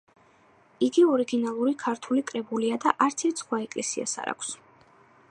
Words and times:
იგი 0.85 1.01
ორიგინალური 1.15 1.73
ქართული 1.83 2.23
კრებულია 2.31 2.79
და 2.85 2.93
არც 3.07 3.25
ერთ 3.29 3.43
სხვა 3.43 3.59
ეკლესიას 3.69 4.15
არ 4.23 4.33
აქვს. 4.33 4.55